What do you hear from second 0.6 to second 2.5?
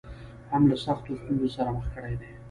له سختو ستونزو سره مخ کړې دي.